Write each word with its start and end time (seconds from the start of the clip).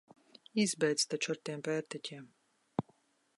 Izbeidz 0.63 1.05
taču 1.11 1.33
ar 1.35 1.41
tiem 1.49 1.61
pērtiķiem! 1.69 2.25